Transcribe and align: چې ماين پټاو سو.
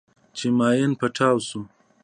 چې 0.37 0.45
ماين 0.57 0.91
پټاو 0.99 1.37
سو. 1.47 1.59